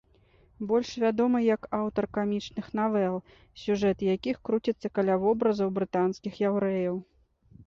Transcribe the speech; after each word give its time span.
Больш 0.69 0.93
вядомы 1.03 1.41
як 1.55 1.67
аўтар 1.79 2.07
камічных 2.17 2.71
навел, 2.79 3.15
сюжэт 3.65 3.97
якіх 4.15 4.35
круціцца 4.51 4.87
каля 4.97 5.15
вобразаў 5.27 5.69
брытанскіх 5.79 6.33
яўрэяў. 6.53 6.95